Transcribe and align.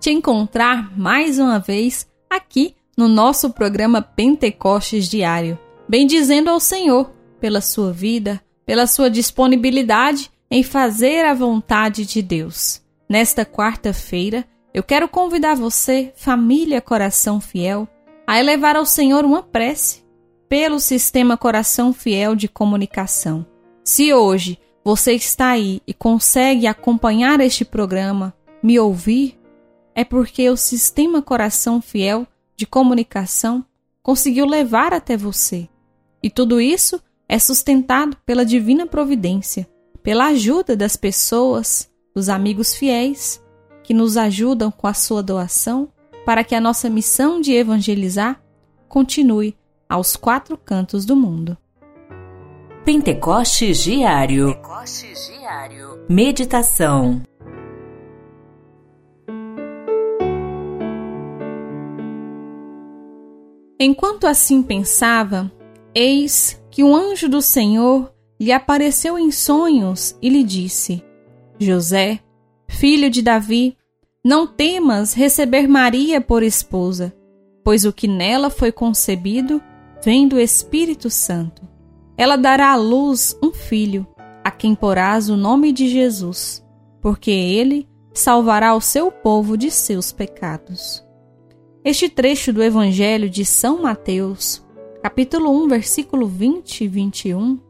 te 0.00 0.10
encontrar 0.10 0.96
mais 0.98 1.38
uma 1.38 1.58
vez 1.58 2.08
aqui 2.28 2.74
no 2.96 3.08
nosso 3.08 3.50
programa 3.50 4.02
Pentecostes 4.02 5.08
Diário. 5.08 5.58
Bendizendo 5.88 6.50
ao 6.50 6.60
Senhor 6.60 7.10
pela 7.40 7.60
sua 7.60 7.92
vida, 7.92 8.40
pela 8.66 8.86
sua 8.86 9.10
disponibilidade 9.10 10.30
em 10.50 10.62
fazer 10.62 11.24
a 11.24 11.34
vontade 11.34 12.04
de 12.04 12.20
Deus. 12.20 12.82
Nesta 13.08 13.44
quarta-feira, 13.44 14.44
eu 14.74 14.82
quero 14.82 15.08
convidar 15.08 15.54
você, 15.54 16.12
família 16.14 16.80
Coração 16.80 17.40
Fiel, 17.40 17.88
a 18.26 18.38
elevar 18.38 18.76
ao 18.76 18.84
Senhor 18.84 19.24
uma 19.24 19.42
prece 19.42 20.04
pelo 20.48 20.78
sistema 20.78 21.36
Coração 21.36 21.92
Fiel 21.92 22.34
de 22.34 22.48
comunicação 22.48 23.46
se 23.88 24.12
hoje 24.12 24.58
você 24.84 25.14
está 25.14 25.48
aí 25.48 25.80
e 25.86 25.94
consegue 25.94 26.66
acompanhar 26.66 27.40
este 27.40 27.64
programa, 27.64 28.34
me 28.62 28.78
ouvir, 28.78 29.37
é 29.98 30.04
porque 30.04 30.48
o 30.48 30.56
sistema 30.56 31.20
Coração 31.20 31.82
Fiel 31.82 32.24
de 32.56 32.64
comunicação 32.64 33.64
conseguiu 34.00 34.46
levar 34.46 34.94
até 34.94 35.16
você. 35.16 35.68
E 36.22 36.30
tudo 36.30 36.60
isso 36.60 37.02
é 37.28 37.36
sustentado 37.36 38.16
pela 38.24 38.46
divina 38.46 38.86
providência, 38.86 39.68
pela 40.00 40.26
ajuda 40.26 40.76
das 40.76 40.94
pessoas, 40.94 41.90
dos 42.14 42.28
amigos 42.28 42.76
fiéis, 42.76 43.42
que 43.82 43.92
nos 43.92 44.16
ajudam 44.16 44.70
com 44.70 44.86
a 44.86 44.94
sua 44.94 45.20
doação 45.20 45.88
para 46.24 46.44
que 46.44 46.54
a 46.54 46.60
nossa 46.60 46.88
missão 46.88 47.40
de 47.40 47.52
evangelizar 47.54 48.40
continue 48.88 49.56
aos 49.88 50.14
quatro 50.14 50.56
cantos 50.56 51.04
do 51.04 51.16
mundo. 51.16 51.58
Pentecostes 52.84 53.82
Diário. 53.82 54.54
Pentecostes 54.54 55.26
Diário. 55.26 56.06
Meditação. 56.08 57.20
Enquanto 63.80 64.26
assim 64.26 64.60
pensava, 64.62 65.50
eis 65.94 66.60
que 66.70 66.82
um 66.82 66.96
anjo 66.96 67.28
do 67.28 67.40
Senhor 67.40 68.12
lhe 68.40 68.50
apareceu 68.50 69.18
em 69.18 69.30
sonhos 69.30 70.16
e 70.20 70.28
lhe 70.28 70.42
disse: 70.42 71.04
José, 71.60 72.18
filho 72.68 73.08
de 73.08 73.22
Davi, 73.22 73.76
não 74.24 74.46
temas 74.46 75.14
receber 75.14 75.68
Maria 75.68 76.20
por 76.20 76.42
esposa, 76.42 77.14
pois 77.62 77.84
o 77.84 77.92
que 77.92 78.08
nela 78.08 78.50
foi 78.50 78.72
concebido 78.72 79.62
vem 80.04 80.26
do 80.26 80.40
Espírito 80.40 81.08
Santo. 81.08 81.62
Ela 82.16 82.36
dará 82.36 82.72
à 82.72 82.76
luz 82.76 83.38
um 83.40 83.52
filho, 83.52 84.04
a 84.44 84.50
quem 84.50 84.74
porás 84.74 85.30
o 85.30 85.36
nome 85.36 85.72
de 85.72 85.88
Jesus, 85.88 86.64
porque 87.00 87.30
ele 87.30 87.88
salvará 88.12 88.74
o 88.74 88.80
seu 88.80 89.12
povo 89.12 89.56
de 89.56 89.70
seus 89.70 90.10
pecados. 90.10 91.06
Este 91.84 92.08
trecho 92.08 92.52
do 92.52 92.62
Evangelho 92.62 93.30
de 93.30 93.44
São 93.44 93.82
Mateus, 93.82 94.64
capítulo 95.00 95.50
1, 95.64 95.68
versículo 95.68 96.26
20 96.26 96.82
e 96.82 96.88
21, 96.88 97.60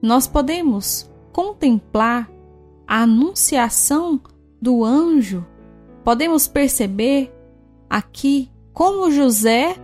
nós 0.00 0.26
podemos 0.26 1.10
contemplar 1.32 2.30
a 2.86 3.02
anunciação 3.02 4.18
do 4.60 4.82
anjo. 4.82 5.44
Podemos 6.02 6.48
perceber 6.48 7.30
aqui 7.90 8.50
como 8.72 9.10
José 9.10 9.76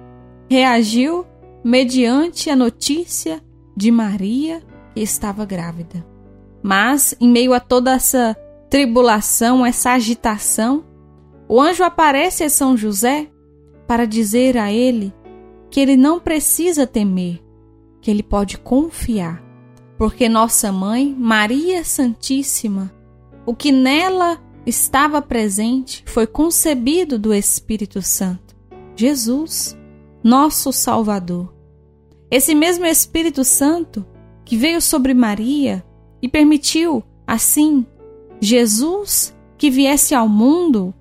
reagiu 0.49 1.27
mediante 1.63 2.49
a 2.49 2.57
notícia 2.57 3.43
de 3.77 3.91
Maria 3.91 4.63
que 4.95 5.01
estava 5.01 5.45
grávida. 5.45 6.05
Mas, 6.63 7.15
em 7.21 7.29
meio 7.29 7.53
a 7.53 7.61
toda 7.61 7.93
essa 7.93 8.35
tribulação, 8.71 9.65
essa 9.65 9.91
agitação, 9.91 10.85
o 11.47 11.61
anjo 11.61 11.85
aparece 11.85 12.45
a 12.45 12.49
São 12.49 12.77
José 12.77 13.32
para 13.87 14.07
dizer 14.07 14.57
a 14.57 14.73
ele 14.73 15.13
que 15.71 15.81
ele 15.81 15.97
não 15.97 16.21
precisa 16.21 16.87
temer, 16.87 17.43
que 18.01 18.11
ele 18.11 18.23
pode 18.23 18.59
confiar, 18.59 19.43
porque 19.97 20.29
nossa 20.29 20.71
mãe, 20.71 21.15
Maria 21.19 21.85
Santíssima, 21.85 22.93
o 23.47 23.55
que 23.55 23.73
nela 23.73 24.41
estava 24.67 25.21
presente 25.21 26.05
foi 26.07 26.27
concebido 26.27 27.19
do 27.19 27.33
Espírito 27.33 28.03
Santo, 28.03 28.55
Jesus, 28.95 29.77
nosso 30.23 30.73
Salvador. 30.73 31.53
Esse 32.31 32.55
mesmo 32.55 32.87
Espírito 32.87 33.45
Santo 33.45 34.07
que 34.45 34.57
veio 34.57 34.81
sobre 34.81 35.15
Maria 35.15 35.85
e 36.21 36.29
permitiu, 36.29 37.03
assim, 37.27 37.85
Jesus 38.41 39.35
que 39.57 39.71
viesse 39.71 40.15
ao 40.15 40.29
mundo 40.29 40.95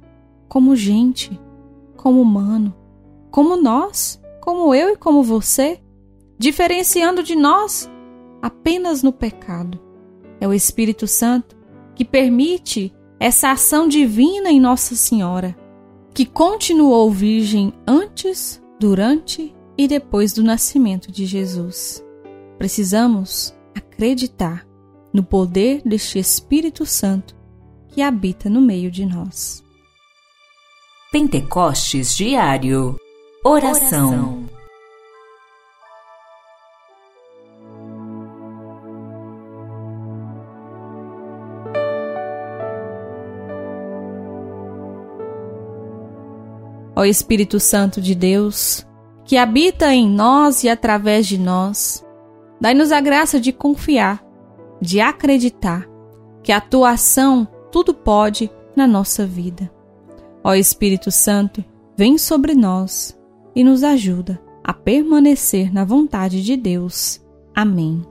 como 0.48 0.76
gente, 0.76 1.40
como 2.02 2.20
humano, 2.20 2.74
como 3.30 3.56
nós, 3.56 4.20
como 4.42 4.74
eu 4.74 4.90
e 4.90 4.98
como 4.98 5.22
você, 5.22 5.80
diferenciando 6.38 7.22
de 7.22 7.36
nós 7.36 7.88
apenas 8.42 9.04
no 9.04 9.14
pecado. 9.14 9.80
É 10.40 10.48
o 10.48 10.54
Espírito 10.54 11.06
Santo 11.06 11.56
que 11.94 12.04
permite 12.04 12.92
essa 13.20 13.52
ação 13.52 13.88
divina 13.88 14.50
em 14.50 14.60
Nossa 14.60 14.96
Senhora, 14.96 15.56
que 16.12 16.26
continuou 16.26 17.12
virgem 17.12 17.72
antes, 17.86 18.60
durante 18.80 19.56
e 19.78 19.88
depois 19.88 20.34
do 20.34 20.42
nascimento 20.42 21.12
de 21.12 21.28
Jesus. 21.28 22.04
Precisamos 22.58 23.56
acreditar 23.76 24.68
no 25.14 25.24
poder 25.24 25.84
deste 25.86 26.18
Espírito 26.18 26.84
Santo 26.84 27.36
que 27.90 28.02
habita 28.02 28.50
no 28.50 28.60
meio 28.60 28.90
de 28.90 29.06
nós. 29.06 29.64
Pentecostes 31.12 32.16
Diário 32.16 32.96
Oração. 33.44 34.46
Ó 46.96 47.04
Espírito 47.04 47.60
Santo 47.60 48.00
de 48.00 48.16
Deus, 48.16 48.88
que 49.26 49.36
habita 49.36 49.94
em 49.94 50.10
nós 50.10 50.64
e 50.64 50.70
através 50.70 51.28
de 51.28 51.38
nós. 51.38 52.06
Dai-nos 52.62 52.94
a 52.94 53.02
graça 53.02 53.38
de 53.38 53.52
confiar, 53.52 54.24
de 54.82 55.02
acreditar 55.02 55.90
que 56.42 56.54
a 56.54 56.62
tua 56.62 56.92
ação 56.92 57.46
tudo 57.70 57.94
pode 57.94 58.50
na 58.74 58.88
nossa 58.88 59.26
vida. 59.26 59.70
Ó 60.44 60.54
Espírito 60.54 61.12
Santo, 61.12 61.64
vem 61.98 62.18
sobre 62.18 62.54
nós 62.54 63.18
e 63.56 63.64
nos 63.64 63.84
ajuda 63.84 64.42
a 64.64 64.74
permanecer 64.74 65.74
na 65.74 65.84
vontade 65.84 66.42
de 66.44 66.56
Deus. 66.56 67.22
Amém. 67.54 68.02